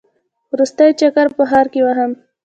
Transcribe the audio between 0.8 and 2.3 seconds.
چکر په ښار کې وهم.